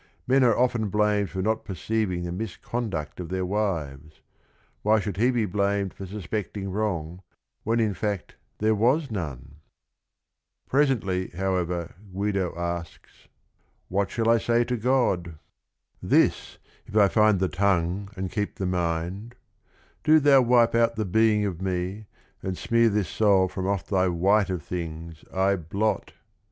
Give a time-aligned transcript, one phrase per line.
[0.25, 4.19] Men are often blamed for not perceiving the mis conduct of their wives;
[4.81, 7.21] why should he be blamed for suspecting wrong
[7.61, 9.57] when in fact there was none?
[10.67, 13.27] Presently, however, Guido asks:
[13.89, 15.37] "What shall I say to God?
[16.01, 16.57] This,
[16.87, 19.35] if I find the tongue and keep the mind—
[20.03, 22.07] 'Do Thou wipe out the being of me,
[22.41, 26.13] and smear This soul from off Thy white of things, I blot